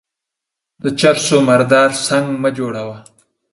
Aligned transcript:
د 0.81 0.83
چر 0.99 1.17
سو 1.25 1.37
مردار 1.49 1.89
سنگ 2.05 2.27
مه 2.41 2.49
جوړوه. 2.57 2.97